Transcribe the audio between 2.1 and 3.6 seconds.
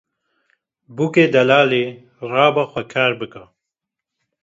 rabe xwe kar bike